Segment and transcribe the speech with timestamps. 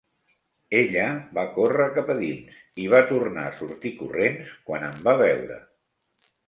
[0.77, 1.03] Ella
[1.39, 5.65] va córrer cap a dins, i va tornar a sortir corrents quan em va veure.